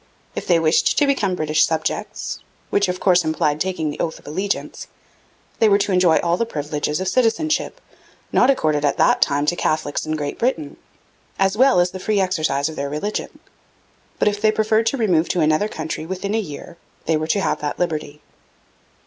[0.35, 2.39] If they wished to become British subjects,
[2.71, 4.87] which of course implied taking the oath of allegiance,
[5.59, 7.79] they were to enjoy all the privileges of citizenship,
[8.31, 10.77] not accorded at that time to Catholics in Great Britain,
[11.37, 13.37] as well as the free exercise of their religion.
[14.17, 17.39] But if they preferred to remove to another country within a year, they were to
[17.39, 18.21] have that liberty.